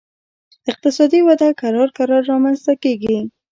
[0.71, 3.17] اقتصادي وده کرار کرار رامنځته کیږي